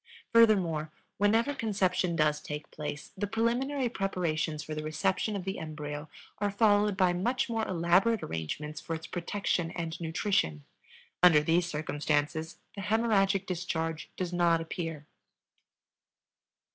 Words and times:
Furthermore, 0.33 0.91
whenever 1.19 1.53
conception 1.53 2.15
does 2.15 2.41
take 2.41 2.71
place, 2.71 3.11
the 3.15 3.27
preliminary 3.27 3.87
preparations 3.87 4.63
for 4.63 4.73
the 4.73 4.81
reception 4.81 5.35
of 5.35 5.43
the 5.43 5.59
embryo 5.59 6.09
are 6.39 6.49
followed 6.49 6.97
by 6.97 7.13
much 7.13 7.47
more 7.47 7.67
elaborate 7.67 8.23
arrangements 8.23 8.81
for 8.81 8.95
its 8.95 9.05
protection 9.05 9.69
and 9.69 10.01
nutrition. 10.01 10.63
Under 11.21 11.41
these 11.43 11.67
circumstances 11.67 12.57
the 12.75 12.81
hemorrhagic 12.81 13.45
discharge 13.45 14.09
does 14.17 14.33
not 14.33 14.59
appear. 14.59 15.05